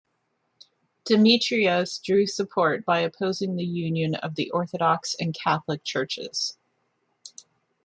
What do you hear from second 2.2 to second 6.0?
support by opposing the union of the Orthodox and Catholic